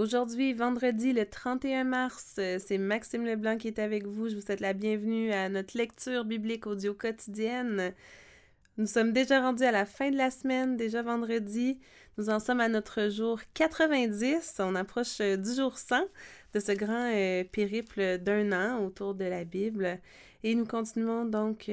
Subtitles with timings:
[0.00, 4.30] Aujourd'hui, vendredi le 31 mars, euh, c'est Maxime Leblanc qui est avec vous.
[4.30, 7.92] Je vous souhaite la bienvenue à notre lecture biblique audio quotidienne.
[8.78, 11.78] Nous sommes déjà rendus à la fin de la semaine, déjà vendredi.
[12.16, 14.54] Nous en sommes à notre jour 90.
[14.60, 16.00] On approche euh, du jour 100
[16.54, 20.00] de ce grand euh, périple d'un an autour de la Bible.
[20.44, 21.70] Et nous continuons donc,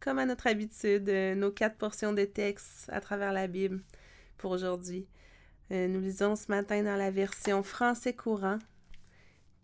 [0.00, 3.80] comme à notre habitude, nos quatre portions de textes à travers la Bible
[4.36, 5.06] pour aujourd'hui.
[5.72, 8.58] Euh, nous lisons ce matin dans la version français courant.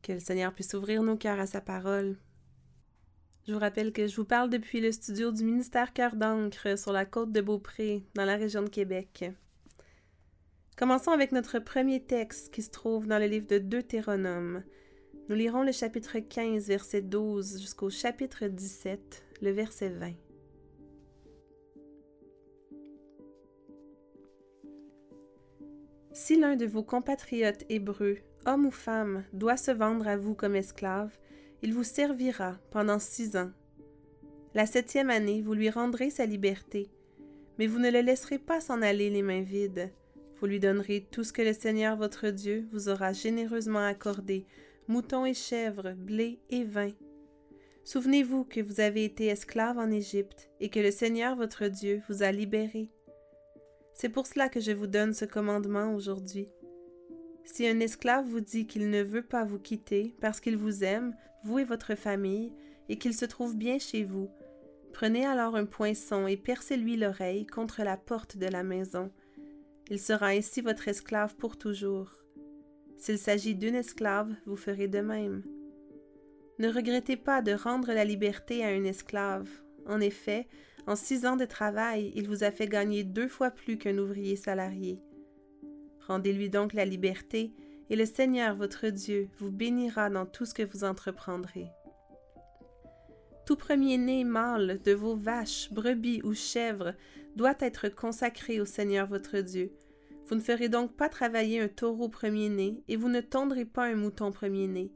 [0.03, 2.17] Que le Seigneur puisse ouvrir nos cœurs à sa parole.
[3.47, 6.93] Je vous rappelle que je vous parle depuis le studio du ministère Cœur d'encre sur
[6.93, 9.31] la côte de Beaupré, dans la région de Québec.
[10.77, 14.63] Commençons avec notre premier texte qui se trouve dans le livre de Deutéronome.
[15.29, 20.28] Nous lirons le chapitre 15, verset 12 jusqu'au chapitre 17, le verset 20.
[26.21, 30.57] Si l'un de vos compatriotes hébreux, homme ou femme, doit se vendre à vous comme
[30.57, 31.17] esclave,
[31.63, 33.53] il vous servira pendant six ans.
[34.53, 36.91] La septième année, vous lui rendrez sa liberté,
[37.57, 39.93] mais vous ne le laisserez pas s'en aller les mains vides.
[40.41, 44.45] Vous lui donnerez tout ce que le Seigneur votre Dieu vous aura généreusement accordé,
[44.89, 46.91] moutons et chèvres, blé et vin.
[47.85, 52.25] Souvenez-vous que vous avez été esclave en Égypte et que le Seigneur votre Dieu vous
[52.25, 52.91] a libéré.
[54.01, 56.47] C'est pour cela que je vous donne ce commandement aujourd'hui.
[57.43, 61.17] Si un esclave vous dit qu'il ne veut pas vous quitter parce qu'il vous aime,
[61.43, 62.53] vous et votre famille,
[62.89, 64.31] et qu'il se trouve bien chez vous,
[64.93, 69.11] prenez alors un poinçon et percez-lui l'oreille contre la porte de la maison.
[69.91, 72.13] Il sera ainsi votre esclave pour toujours.
[72.99, 75.43] S'il s'agit d'une esclave, vous ferez de même.
[76.61, 79.49] Ne regrettez pas de rendre la liberté à un esclave.
[79.87, 80.47] En effet,
[80.89, 84.37] en six ans de travail, il vous a fait gagner deux fois plus qu'un ouvrier
[84.37, 84.99] salarié.
[86.07, 87.53] Rendez-lui donc la liberté,
[87.91, 91.67] et le Seigneur votre Dieu vous bénira dans tout ce que vous entreprendrez.
[93.45, 96.95] Tout premier-né mâle de vos vaches, brebis ou chèvres
[97.37, 99.71] doit être consacré au Seigneur votre Dieu.
[100.27, 103.95] Vous ne ferez donc pas travailler un taureau premier-né, et vous ne tondrez pas un
[103.95, 104.91] mouton premier-né.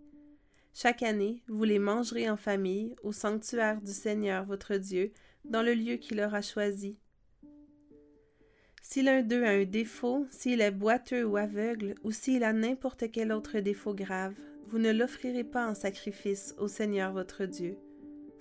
[0.72, 5.12] Chaque année, vous les mangerez en famille au sanctuaire du Seigneur votre Dieu,
[5.44, 6.98] dans le lieu qu'il aura choisi.
[8.82, 13.10] Si l'un d'eux a un défaut, s'il est boiteux ou aveugle, ou s'il a n'importe
[13.10, 14.34] quel autre défaut grave,
[14.66, 17.76] vous ne l'offrirez pas en sacrifice au Seigneur votre Dieu.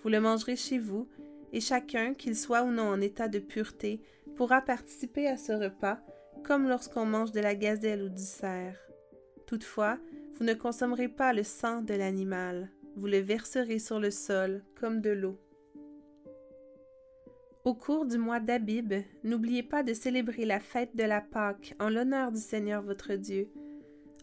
[0.01, 1.07] Vous le mangerez chez vous,
[1.53, 4.01] et chacun, qu'il soit ou non en état de pureté,
[4.35, 5.99] pourra participer à ce repas,
[6.43, 8.79] comme lorsqu'on mange de la gazelle ou du cerf.
[9.45, 9.99] Toutefois,
[10.35, 15.01] vous ne consommerez pas le sang de l'animal, vous le verserez sur le sol comme
[15.01, 15.39] de l'eau.
[17.63, 18.91] Au cours du mois d'Abib,
[19.23, 23.49] n'oubliez pas de célébrer la fête de la Pâque en l'honneur du Seigneur votre Dieu.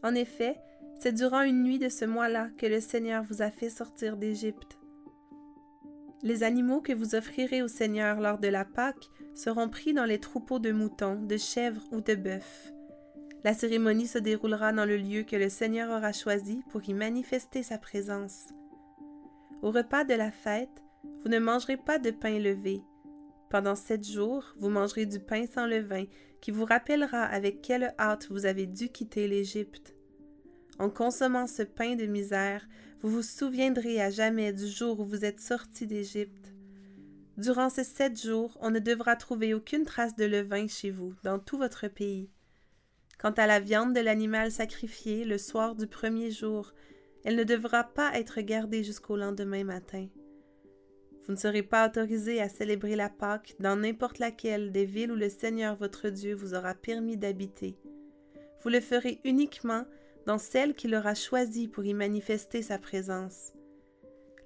[0.02, 0.56] En effet,
[0.98, 4.76] c'est durant une nuit de ce mois-là que le Seigneur vous a fait sortir d'Égypte.
[6.24, 10.18] Les animaux que vous offrirez au Seigneur lors de la Pâque seront pris dans les
[10.18, 12.72] troupeaux de moutons, de chèvres ou de bœufs.
[13.44, 17.62] La cérémonie se déroulera dans le lieu que le Seigneur aura choisi pour y manifester
[17.62, 18.48] sa présence.
[19.62, 20.82] Au repas de la fête,
[21.22, 22.82] vous ne mangerez pas de pain levé,
[23.50, 26.04] pendant sept jours, vous mangerez du pain sans levain,
[26.40, 29.94] qui vous rappellera avec quelle hâte vous avez dû quitter l'Égypte.
[30.78, 32.68] En consommant ce pain de misère,
[33.02, 36.52] vous vous souviendrez à jamais du jour où vous êtes sortis d'Égypte.
[37.36, 41.38] Durant ces sept jours, on ne devra trouver aucune trace de levain chez vous, dans
[41.38, 42.30] tout votre pays.
[43.18, 46.72] Quant à la viande de l'animal sacrifié le soir du premier jour,
[47.24, 50.06] elle ne devra pas être gardée jusqu'au lendemain matin.
[51.28, 55.14] Vous ne serez pas autorisé à célébrer la Pâque dans n'importe laquelle des villes où
[55.14, 57.76] le Seigneur votre Dieu vous aura permis d'habiter.
[58.62, 59.84] Vous le ferez uniquement
[60.24, 63.52] dans celles qu'il aura choisies pour y manifester sa présence.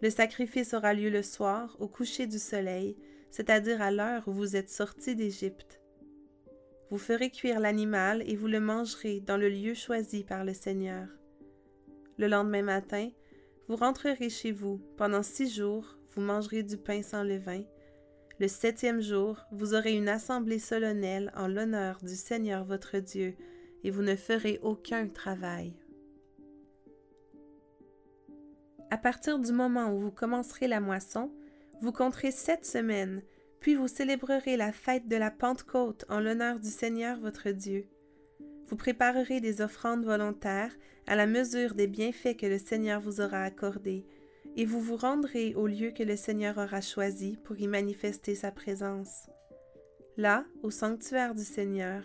[0.01, 2.97] Le sacrifice aura lieu le soir, au coucher du soleil,
[3.31, 5.81] c'est-à-dire à, l'heure où vous êtes sortis d'Égypte.
[6.91, 11.07] Vous ferez cuire l'animal et vous le mangerez dans le lieu choisi par le Seigneur.
[12.19, 13.09] Le lendemain matin,
[13.69, 17.63] vous rentrerez chez vous pendant six jours vous mangerez du pain sans levain.
[18.39, 23.35] Le septième jour, vous aurez une assemblée solennelle en l'honneur du Seigneur votre Dieu,
[23.85, 25.75] et vous ne ferez aucun travail.
[28.91, 31.33] À partir du moment où vous commencerez la moisson,
[31.81, 33.23] vous compterez sept semaines,
[33.59, 37.87] puis vous célébrerez la fête de la Pentecôte en l'honneur du Seigneur votre Dieu.
[38.67, 40.77] Vous préparerez des offrandes volontaires
[41.07, 44.07] à la mesure des bienfaits que le Seigneur vous aura accordés,
[44.57, 48.51] et vous vous rendrez au lieu que le Seigneur aura choisi pour y manifester sa
[48.51, 49.29] présence.
[50.17, 52.03] Là, au sanctuaire du Seigneur,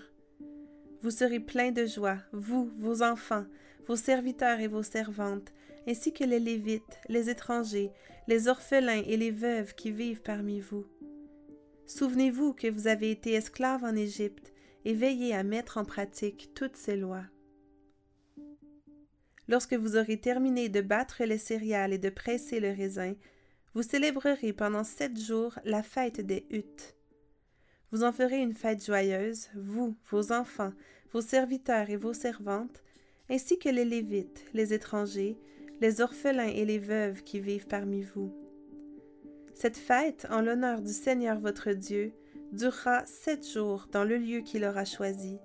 [1.02, 3.46] Vous serez plein de joie, vous, vos enfants,
[3.86, 5.54] vos serviteurs et vos servantes,
[5.88, 7.92] ainsi que les Lévites, les étrangers,
[8.28, 10.86] les orphelins et les veuves qui vivent parmi vous.
[11.86, 14.52] Souvenez-vous que vous avez été esclaves en Égypte
[14.86, 17.26] et veillez à mettre en pratique toutes ces lois.
[19.48, 23.14] Lorsque vous aurez terminé de battre les céréales et de presser le raisin,
[23.74, 26.96] vous célébrerez pendant sept jours la fête des huttes.
[27.92, 30.74] Vous en ferez une fête joyeuse, vous, vos enfants,
[31.14, 32.84] vos serviteurs et vos servantes,
[33.30, 35.38] ainsi que les Lévites, les étrangers,
[35.80, 38.34] les orphelins et les veuves qui vivent parmi vous.
[39.54, 42.14] Cette fête, en l'honneur du Seigneur votre Dieu,
[42.52, 45.40] durera sept jours dans le lieu qu'il aura choisi.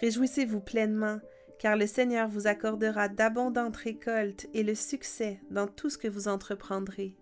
[0.00, 1.18] Réjouissez-vous pleinement,
[1.58, 6.28] car le Seigneur vous accordera d'abondantes récoltes et le succès dans tout ce que vous
[6.28, 7.16] entreprendrez.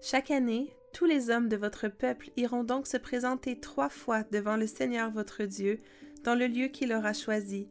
[0.00, 4.56] Chaque année, tous les hommes de votre peuple iront donc se présenter trois fois devant
[4.56, 5.80] le Seigneur votre Dieu
[6.24, 7.68] dans le lieu qu'il aura choisi,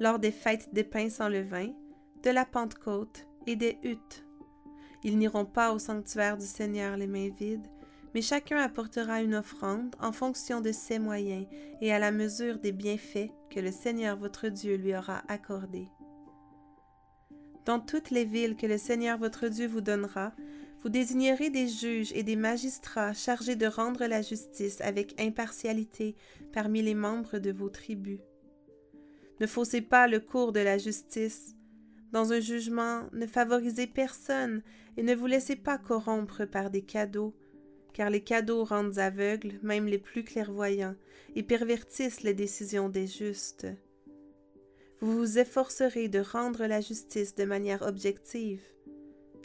[0.00, 1.72] lors des fêtes des pains sans levain,
[2.22, 4.24] de la Pentecôte et des huttes.
[5.04, 7.66] Ils n'iront pas au sanctuaire du Seigneur les mains vides,
[8.14, 11.46] mais chacun apportera une offrande en fonction de ses moyens
[11.80, 15.88] et à la mesure des bienfaits que le Seigneur votre Dieu lui aura accordés.
[17.64, 20.32] Dans toutes les villes que le Seigneur votre Dieu vous donnera,
[20.82, 26.16] vous désignerez des juges et des magistrats chargés de rendre la justice avec impartialité
[26.52, 28.20] parmi les membres de vos tribus.
[29.40, 31.54] Ne faussez pas le cours de la justice.
[32.12, 34.62] Dans un jugement, ne favorisez personne
[34.96, 37.34] et ne vous laissez pas corrompre par des cadeaux,
[37.98, 40.94] car les cadeaux rendent aveugles même les plus clairvoyants
[41.34, 43.66] et pervertissent les décisions des justes.
[45.00, 48.62] Vous vous efforcerez de rendre la justice de manière objective.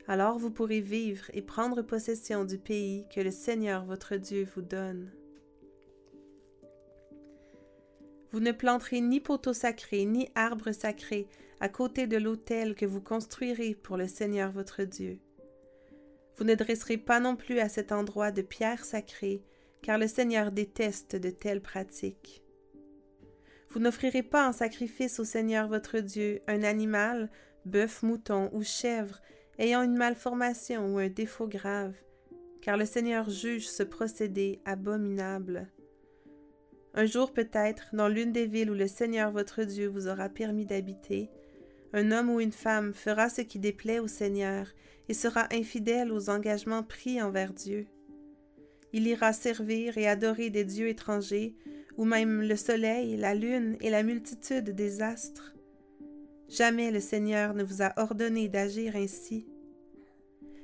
[0.08, 4.62] Alors vous pourrez vivre et prendre possession du pays que le Seigneur votre Dieu vous
[4.62, 5.12] donne.
[8.32, 11.28] Vous ne planterez ni poteau sacré ni arbre sacré
[11.60, 15.18] à côté de l'autel que vous construirez pour le Seigneur votre Dieu.
[16.38, 19.44] Vous ne dresserez pas non plus à cet endroit de pierres sacrées,
[19.82, 22.44] car le Seigneur déteste de telles pratiques.
[23.70, 27.30] Vous n'offrirez pas en sacrifice au Seigneur votre Dieu un animal,
[27.66, 29.20] bœuf, mouton ou chèvre,
[29.58, 31.96] ayant une malformation ou un défaut grave,
[32.62, 35.70] car le Seigneur juge ce procédé abominable.
[36.94, 40.66] Un jour peut-être, dans l'une des villes où le Seigneur votre Dieu vous aura permis
[40.66, 41.32] d'habiter,
[41.94, 44.68] un homme ou une femme fera ce qui déplaît au Seigneur
[45.10, 47.88] et sera infidèle aux engagements pris envers Dieu.
[48.94, 51.56] Il ira servir et adorer des dieux étrangers,
[51.98, 55.54] ou même le soleil, la lune et la multitude des astres.
[56.50, 59.48] Jamais le Seigneur ne vous a ordonné d'agir ainsi.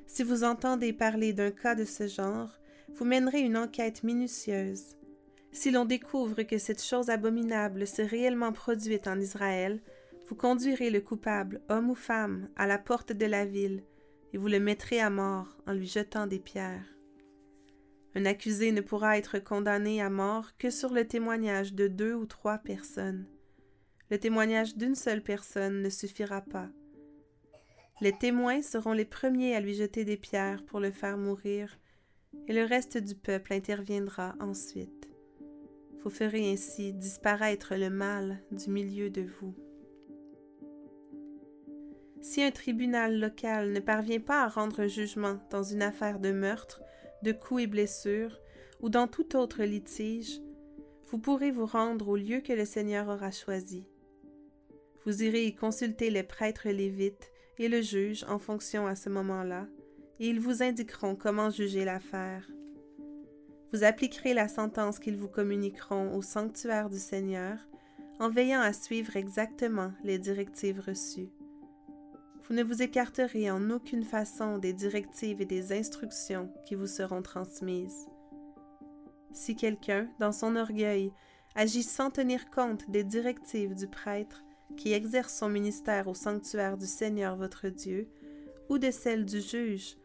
[0.07, 2.49] Si vous entendez parler d'un cas de ce genre,
[2.95, 4.95] vous mènerez une enquête minutieuse
[5.51, 9.79] si l'on découvre que cette chose abominable s'est réellement produite en Israël,
[10.29, 13.83] vous conduirez le coupable, homme ou femme, à la porte de la ville,
[14.31, 16.85] et vous le mettrez à mort en lui jetant des pierres.
[18.13, 22.27] Un accusé ne pourra être condamné à mort que sur le témoignage de deux ou
[22.27, 23.25] trois personnes.
[24.11, 26.69] Le témoignage d'une seule personne ne suffira pas.
[27.99, 31.79] Les témoins seront les premiers à lui jeter des pierres pour le faire mourir,
[32.47, 35.09] et le reste du peuple interviendra ensuite.
[36.03, 39.55] Vous ferez ainsi disparaître le mal du milieu de vous.
[42.21, 46.81] Si un tribunal local ne parvient pas à rendre jugement dans une affaire de meurtre,
[47.23, 48.39] de coups et blessures,
[48.81, 50.41] ou dans tout autre litige,
[51.07, 53.87] vous pourrez vous rendre au lieu que le Seigneur aura choisi.
[55.05, 59.67] Vous irez y consulter les prêtres lévites et le juge en fonction à ce moment-là,
[60.19, 62.47] et ils vous indiqueront comment juger l'affaire.
[63.71, 67.57] Vous appliquerez la sentence qu'ils vous communiqueront au sanctuaire du Seigneur
[68.19, 71.29] en veillant à suivre exactement les directives reçues.
[72.49, 77.21] Vous ne vous écarterez en aucune façon des directives et des instructions qui vous seront
[77.21, 78.07] transmises.
[79.31, 81.13] Si quelqu'un, dans son orgueil,
[81.53, 84.43] agit sans tenir compte des directives du prêtre
[84.77, 88.09] qui exerce son ministère au sanctuaire du Seigneur votre Dieu,
[88.67, 89.97] ou de celles du juge,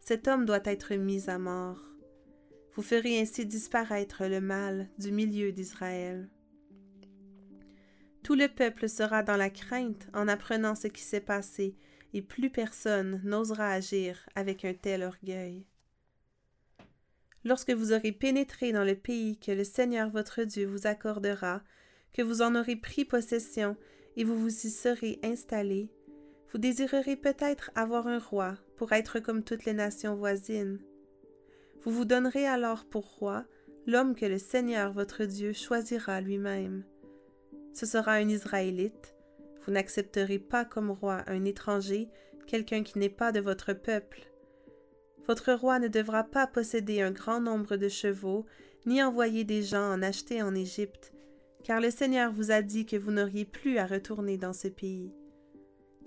[0.00, 1.82] cet homme doit être mis à mort.
[2.74, 6.30] Vous ferez ainsi disparaître le mal du milieu d'Israël.
[8.22, 11.76] Tout le peuple sera dans la crainte en apprenant ce qui s'est passé,
[12.12, 15.64] et plus personne n'osera agir avec un tel orgueil.
[17.44, 21.62] Lorsque vous aurez pénétré dans le pays que le Seigneur votre Dieu vous accordera,
[22.12, 23.76] que vous en aurez pris possession
[24.16, 25.90] et vous vous y serez installés,
[26.52, 30.80] vous désirerez peut-être avoir un roi pour être comme toutes les nations voisines.
[31.82, 33.46] Vous vous donnerez alors pour roi
[33.86, 36.84] l'homme que le Seigneur votre Dieu choisira lui-même.
[37.72, 39.14] Ce sera un Israélite.
[39.64, 42.08] Vous n'accepterez pas comme roi un étranger,
[42.46, 44.22] quelqu'un qui n'est pas de votre peuple.
[45.26, 48.46] Votre roi ne devra pas posséder un grand nombre de chevaux,
[48.86, 51.12] ni envoyer des gens en acheter en Égypte,
[51.62, 55.12] car le Seigneur vous a dit que vous n'auriez plus à retourner dans ce pays.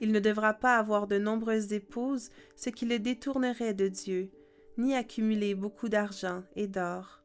[0.02, 4.32] Il ne devra pas avoir de nombreuses épouses, ce qui le détournerait de Dieu,
[4.78, 7.24] ni accumuler beaucoup d'argent et d'or.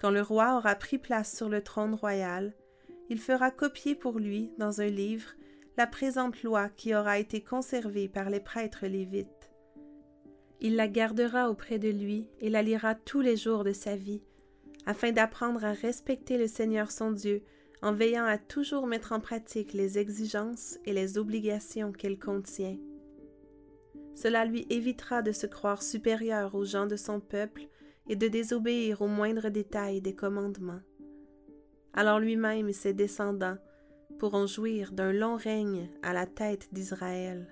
[0.00, 2.54] Quand le roi aura pris place sur le trône royal,
[3.08, 5.30] il fera copier pour lui, dans un livre,
[5.76, 9.50] la présente loi qui aura été conservée par les prêtres lévites.
[10.60, 14.22] Il la gardera auprès de lui et la lira tous les jours de sa vie,
[14.86, 17.42] afin d'apprendre à respecter le Seigneur son Dieu
[17.82, 22.78] en veillant à toujours mettre en pratique les exigences et les obligations qu'elle contient.
[24.14, 27.68] Cela lui évitera de se croire supérieur aux gens de son peuple
[28.08, 30.80] et de désobéir aux moindres détails des commandements.
[31.96, 33.56] Alors lui-même et ses descendants
[34.18, 37.48] pourront jouir d'un long règne à la tête d'Israël.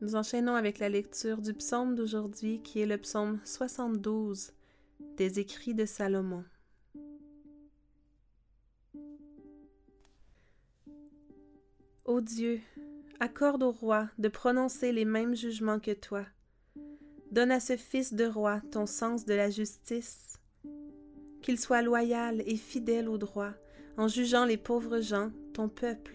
[0.00, 4.52] Nous enchaînons avec la lecture du psaume d'aujourd'hui qui est le psaume 72
[5.16, 6.44] des écrits de Salomon.
[12.06, 12.60] Ô Dieu,
[13.20, 16.24] accorde au roi de prononcer les mêmes jugements que toi.
[17.34, 20.38] Donne à ce fils de roi ton sens de la justice,
[21.42, 23.50] qu'il soit loyal et fidèle au droit,
[23.96, 26.14] en jugeant les pauvres gens, ton peuple.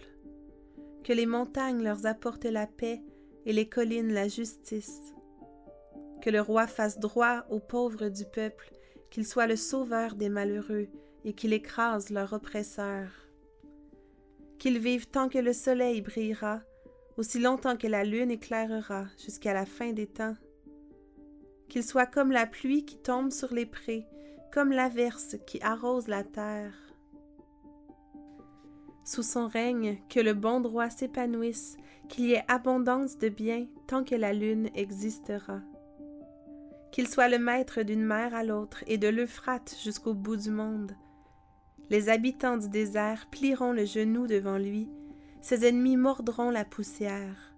[1.04, 3.02] Que les montagnes leur apportent la paix
[3.44, 5.12] et les collines la justice.
[6.22, 8.72] Que le roi fasse droit aux pauvres du peuple,
[9.10, 10.88] qu'il soit le sauveur des malheureux
[11.26, 13.12] et qu'il écrase leurs oppresseurs.
[14.58, 16.62] Qu'il vive tant que le soleil brillera,
[17.18, 20.36] aussi longtemps que la lune éclairera jusqu'à la fin des temps.
[21.70, 24.06] Qu'il soit comme la pluie qui tombe sur les prés,
[24.52, 26.74] comme l'averse qui arrose la terre.
[29.04, 31.76] Sous son règne, que le bon droit s'épanouisse
[32.08, 35.60] qu'il y ait abondance de biens tant que la lune existera.
[36.90, 40.92] Qu'il soit le maître d'une mer à l'autre et de l'Euphrate jusqu'au bout du monde.
[41.88, 44.88] Les habitants du désert plieront le genou devant lui,
[45.40, 47.49] ses ennemis mordront la poussière.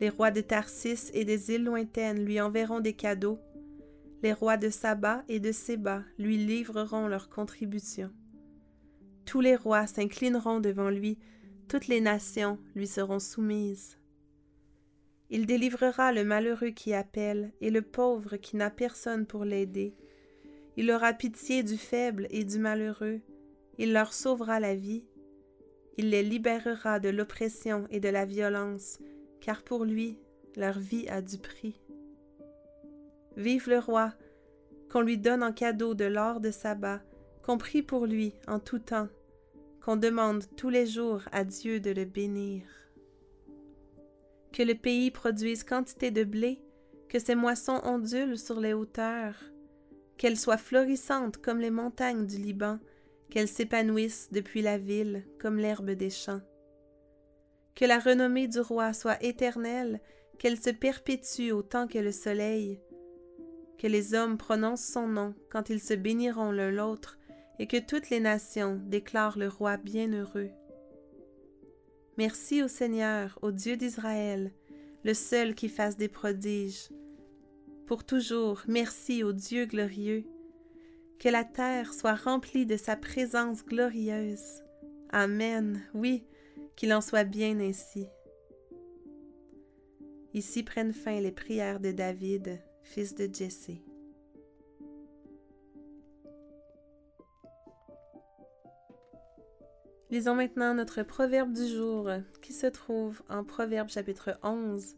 [0.00, 3.38] Les rois de Tarsis et des îles lointaines lui enverront des cadeaux.
[4.22, 8.12] Les rois de Saba et de Séba lui livreront leurs contributions.
[9.24, 11.18] Tous les rois s'inclineront devant lui,
[11.68, 13.98] toutes les nations lui seront soumises.
[15.30, 19.94] Il délivrera le malheureux qui appelle et le pauvre qui n'a personne pour l'aider.
[20.76, 23.20] Il aura pitié du faible et du malheureux.
[23.78, 25.04] Il leur sauvera la vie.
[25.96, 29.00] Il les libérera de l'oppression et de la violence,
[29.40, 30.18] car pour lui,
[30.56, 31.80] leur vie a du prix.
[33.36, 34.12] Vive le roi,
[34.90, 37.02] qu'on lui donne en cadeau de l'or de sabbat,
[37.42, 39.08] qu'on prie pour lui en tout temps
[39.86, 42.64] qu'on demande tous les jours à Dieu de le bénir.
[44.52, 46.60] Que le pays produise quantité de blé,
[47.08, 49.36] que ses moissons ondulent sur les hauteurs,
[50.18, 52.80] qu'elles soient florissantes comme les montagnes du Liban,
[53.30, 56.40] qu'elles s'épanouissent depuis la ville comme l'herbe des champs.
[57.76, 60.00] Que la renommée du roi soit éternelle,
[60.38, 62.80] qu'elle se perpétue autant que le soleil,
[63.78, 67.18] que les hommes prononcent son nom quand ils se béniront l'un l'autre,
[67.58, 70.50] et que toutes les nations déclarent le roi bienheureux.
[72.18, 74.52] Merci au Seigneur, au Dieu d'Israël,
[75.04, 76.88] le seul qui fasse des prodiges.
[77.86, 80.24] Pour toujours, merci au Dieu glorieux.
[81.18, 84.62] Que la terre soit remplie de sa présence glorieuse.
[85.10, 85.82] Amen.
[85.94, 86.24] Oui,
[86.76, 88.06] qu'il en soit bien ainsi.
[90.34, 93.82] Ici prennent fin les prières de David, fils de Jessé.
[100.10, 102.08] Lisons maintenant notre proverbe du jour
[102.40, 104.94] qui se trouve en Proverbe chapitre 11,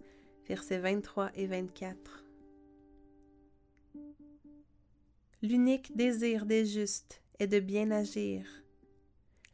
[0.47, 2.25] versets 23 et 24.
[5.41, 8.45] L'unique désir des justes est de bien agir.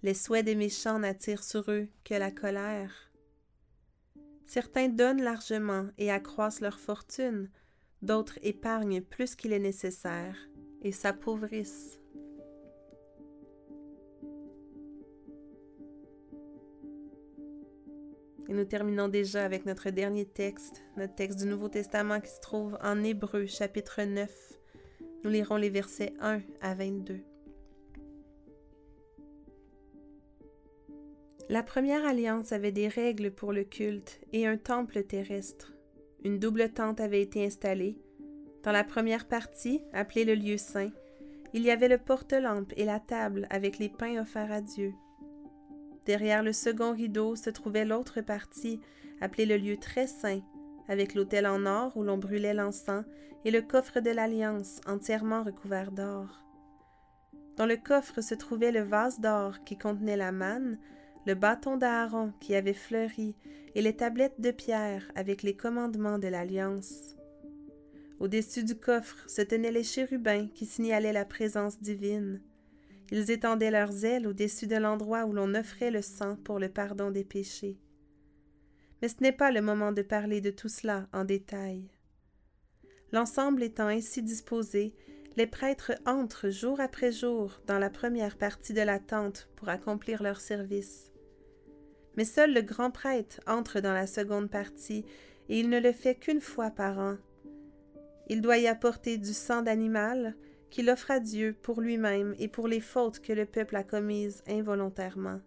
[0.04, 3.10] Les souhaits des méchants n'attirent sur eux que la colère.
[4.44, 7.48] Certains donnent largement et accroissent leur fortune,
[8.02, 10.36] d'autres épargnent plus qu'il est nécessaire
[10.82, 11.98] et s'appauvrissent.
[18.46, 22.40] Et nous terminons déjà avec notre dernier texte, notre texte du Nouveau Testament qui se
[22.40, 24.30] trouve en Hébreu chapitre 9.
[25.24, 27.24] Nous lirons les versets 1 à 22.
[31.54, 35.72] La première alliance avait des règles pour le culte et un temple terrestre.
[36.24, 37.96] Une double tente avait été installée.
[38.64, 40.90] Dans la première partie, appelée le lieu saint,
[41.52, 44.94] il y avait le porte-lampe et la table avec les pains offerts à Dieu.
[46.06, 48.80] Derrière le second rideau se trouvait l'autre partie,
[49.20, 50.40] appelée le lieu très saint,
[50.88, 53.04] avec l'autel en or où l'on brûlait l'encens
[53.44, 56.42] et le coffre de l'alliance entièrement recouvert d'or.
[57.54, 60.80] Dans le coffre se trouvait le vase d'or qui contenait la manne,
[61.26, 63.34] le bâton d'Aaron qui avait fleuri
[63.74, 67.16] et les tablettes de pierre avec les commandements de l'Alliance.
[68.20, 72.40] Au-dessus du coffre se tenaient les chérubins qui signalaient la présence divine.
[73.10, 77.10] Ils étendaient leurs ailes au-dessus de l'endroit où l'on offrait le sang pour le pardon
[77.10, 77.78] des péchés.
[79.02, 81.90] Mais ce n'est pas le moment de parler de tout cela en détail.
[83.12, 84.94] L'ensemble étant ainsi disposé,
[85.36, 90.22] les prêtres entrent jour après jour dans la première partie de la tente pour accomplir
[90.22, 91.13] leur service.
[92.16, 95.04] Mais seul le grand prêtre entre dans la seconde partie,
[95.48, 97.16] et il ne le fait qu'une fois par an.
[98.28, 100.34] Il doit y apporter du sang d'animal
[100.70, 104.42] qu'il offre à Dieu pour lui-même et pour les fautes que le peuple a commises
[104.48, 105.40] involontairement.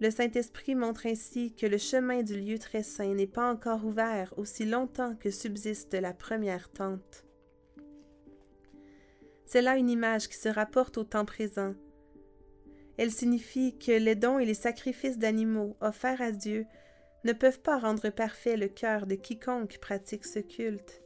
[0.00, 4.34] Le Saint-Esprit montre ainsi que le chemin du lieu très saint n'est pas encore ouvert
[4.36, 7.24] aussi longtemps que subsiste la première tente.
[9.46, 11.74] C'est là une image qui se rapporte au temps présent.
[12.96, 16.66] Elle signifie que les dons et les sacrifices d'animaux offerts à Dieu
[17.24, 21.02] ne peuvent pas rendre parfait le cœur de quiconque pratique ce culte.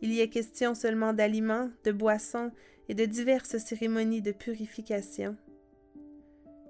[0.00, 2.52] Il y est question seulement d'aliments, de boissons
[2.88, 5.36] et de diverses cérémonies de purification.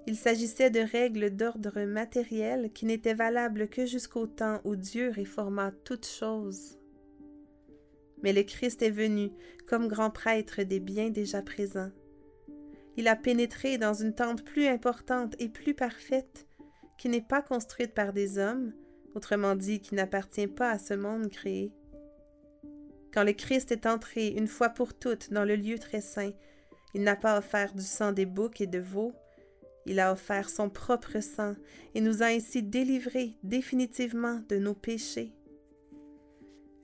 [0.07, 5.71] Il s'agissait de règles d'ordre matériel qui n'étaient valables que jusqu'au temps où Dieu réforma
[5.85, 6.79] toutes choses.
[8.23, 9.31] Mais le Christ est venu
[9.67, 11.91] comme grand prêtre des biens déjà présents.
[12.97, 16.47] Il a pénétré dans une tente plus importante et plus parfaite,
[16.97, 18.73] qui n'est pas construite par des hommes,
[19.15, 21.71] autrement dit qui n'appartient pas à ce monde créé.
[23.13, 26.31] Quand le Christ est entré une fois pour toutes dans le lieu très saint,
[26.93, 29.13] il n'a pas offert du sang des boucs et de veaux,
[29.85, 31.55] il a offert son propre sang
[31.95, 35.33] et nous a ainsi délivrés définitivement de nos péchés.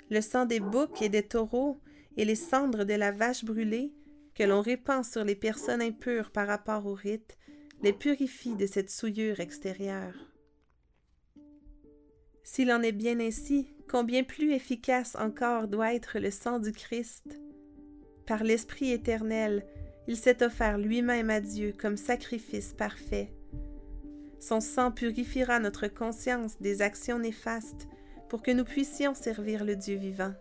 [0.10, 1.80] Le sang des boucs et des taureaux
[2.16, 3.94] et les cendres de la vache brûlée
[4.38, 7.38] que l'on répand sur les personnes impures par rapport au rite
[7.82, 10.14] les purifient de cette souillure extérieure.
[12.44, 17.40] S'il en est bien ainsi, combien plus efficace encore doit être le sang du Christ?
[18.28, 19.66] Par l'Esprit éternel,
[20.08, 23.34] il s'est offert lui-même à Dieu comme sacrifice parfait.
[24.40, 27.88] Son sang purifiera notre conscience des actions néfastes
[28.30, 30.34] pour que nous puissions servir le Dieu vivant.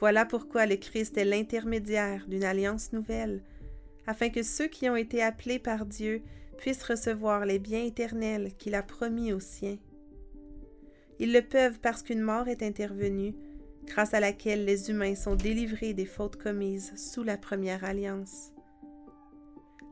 [0.00, 3.42] Voilà pourquoi le Christ est l'intermédiaire d'une alliance nouvelle,
[4.06, 6.22] afin que ceux qui ont été appelés par Dieu
[6.56, 9.78] puissent recevoir les biens éternels qu'il a promis aux siens.
[11.18, 13.34] Ils le peuvent parce qu'une mort est intervenue,
[13.84, 18.52] grâce à laquelle les humains sont délivrés des fautes commises sous la première alliance.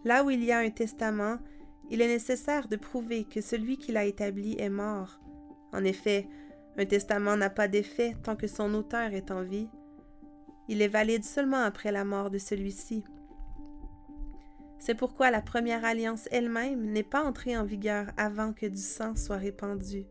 [0.04, 1.38] Là où il y a un testament,
[1.90, 5.20] il est nécessaire de prouver que celui qui l'a établi est mort.
[5.72, 6.26] En effet,
[6.78, 9.68] un testament n'a pas d'effet tant que son auteur est en vie.
[10.68, 13.02] Il est valide seulement après la mort de celui-ci.
[14.78, 19.16] C'est pourquoi la première alliance elle-même n'est pas entrée en vigueur avant que du sang
[19.16, 20.04] soit répandu.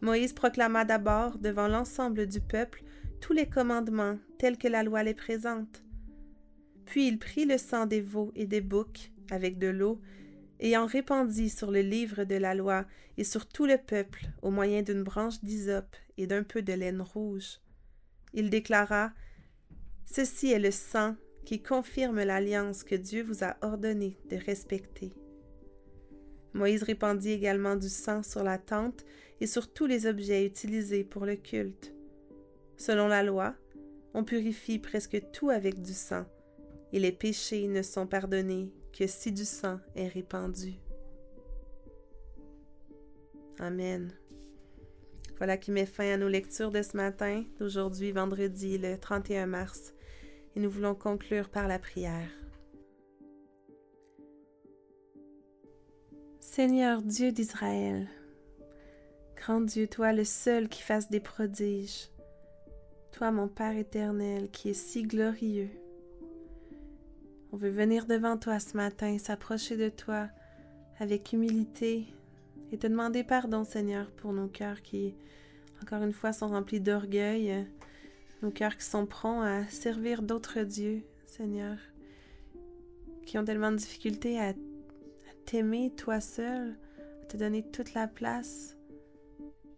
[0.00, 2.84] Moïse proclama d'abord devant l'ensemble du peuple
[3.20, 5.82] tous les commandements tels que la loi les présente.
[6.84, 10.00] Puis il prit le sang des veaux et des boucs avec de l'eau
[10.60, 12.84] et en répandit sur le livre de la loi
[13.16, 17.00] et sur tout le peuple au moyen d'une branche d'hysope et d'un peu de laine
[17.00, 17.60] rouge.
[18.34, 19.12] Il déclara
[20.04, 25.12] Ceci est le sang qui confirme l'alliance que Dieu vous a ordonné de respecter.
[26.54, 29.04] Moïse répandit également du sang sur la tente
[29.40, 31.94] et sur tous les objets utilisés pour le culte.
[32.76, 33.54] Selon la loi,
[34.14, 36.26] on purifie presque tout avec du sang,
[36.92, 40.74] et les péchés ne sont pardonnés que si du sang est répandu.
[43.58, 44.12] Amen.
[45.42, 49.92] Voilà qui met fin à nos lectures de ce matin, d'aujourd'hui, vendredi, le 31 mars,
[50.54, 52.30] et nous voulons conclure par la prière.
[56.38, 58.06] Seigneur Dieu d'Israël,
[59.34, 62.08] grand Dieu, toi le seul qui fasse des prodiges,
[63.10, 65.70] toi mon Père éternel qui est si glorieux,
[67.50, 70.28] on veut venir devant toi ce matin, s'approcher de toi
[71.00, 72.06] avec humilité,
[72.72, 75.14] et te demander pardon, Seigneur, pour nos cœurs qui,
[75.82, 77.66] encore une fois, sont remplis d'orgueil,
[78.42, 81.76] nos cœurs qui sont prompts à servir d'autres dieux, Seigneur,
[83.26, 84.54] qui ont tellement de difficultés à,
[85.44, 86.76] t'aimer toi seul,
[87.20, 88.76] à te donner toute la place,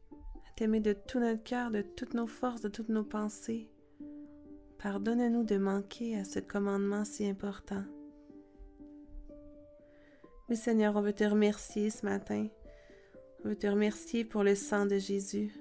[0.03, 3.69] à t'aimer de tout notre cœur, de toutes nos forces, de toutes nos pensées.
[4.79, 7.83] Pardonne-nous de manquer à ce commandement si important.
[10.51, 12.49] Oui Seigneur, on veut te remercier ce matin.
[13.45, 15.53] On veut te remercier pour le sang de Jésus.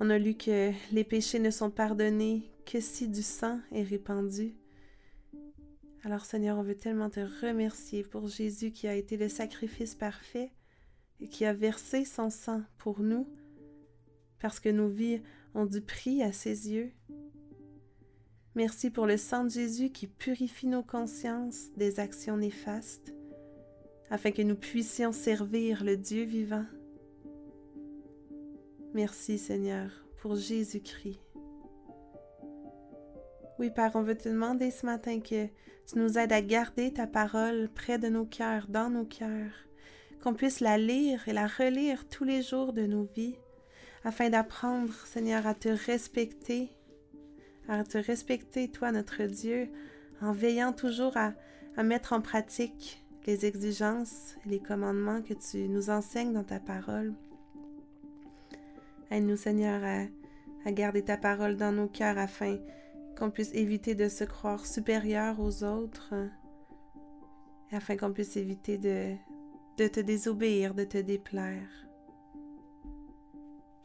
[0.00, 4.54] On a lu que les péchés ne sont pardonnés que si du sang est répandu.
[6.04, 10.52] Alors Seigneur, on veut tellement te remercier pour Jésus qui a été le sacrifice parfait
[11.20, 13.28] et qui a versé son sang pour nous,
[14.38, 15.20] parce que nos vies
[15.52, 16.92] ont du prix à ses yeux.
[18.54, 23.12] Merci pour le sang de Jésus qui purifie nos consciences des actions néfastes,
[24.10, 26.66] afin que nous puissions servir le Dieu vivant.
[28.92, 31.20] Merci Seigneur pour Jésus-Christ.
[33.60, 37.06] Oui, Père, on veut te demander ce matin que tu nous aides à garder ta
[37.06, 39.52] parole près de nos cœurs, dans nos cœurs,
[40.22, 43.36] qu'on puisse la lire et la relire tous les jours de nos vies,
[44.02, 46.70] afin d'apprendre, Seigneur, à te respecter,
[47.68, 49.68] à te respecter, toi, notre Dieu,
[50.20, 51.34] en veillant toujours à,
[51.76, 56.60] à mettre en pratique les exigences et les commandements que tu nous enseignes dans ta
[56.60, 57.14] parole.
[59.10, 59.82] Aide-nous, Seigneur,
[60.64, 62.58] à, garder ta parole dans nos cœurs afin
[63.18, 66.14] qu'on puisse éviter de se croire supérieur aux autres,
[67.72, 69.14] afin qu'on puisse éviter de,
[69.78, 71.68] de te désobéir, de te déplaire.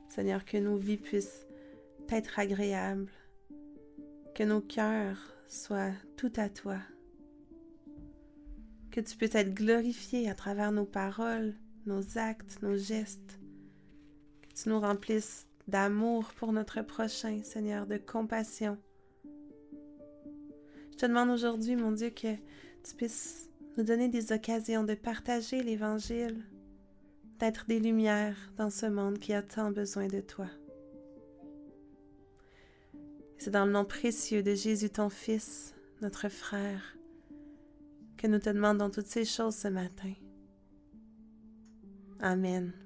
[0.07, 1.45] Seigneur, que nos vies puissent
[2.09, 3.11] être agréables,
[4.33, 6.77] que nos cœurs soient tout à toi,
[8.95, 11.53] que tu puisses être glorifié à travers nos paroles,
[11.85, 13.41] nos actes, nos gestes,
[14.55, 18.77] tu nous remplisses d'amour pour notre prochain, Seigneur, de compassion.
[20.93, 25.61] Je te demande aujourd'hui, mon Dieu, que tu puisses nous donner des occasions de partager
[25.61, 26.41] l'Évangile,
[27.37, 30.47] d'être des lumières dans ce monde qui a tant besoin de toi.
[33.39, 36.95] C'est dans le nom précieux de Jésus, ton Fils, notre frère,
[38.17, 40.13] que nous te demandons toutes ces choses ce matin.
[42.19, 42.84] Amen.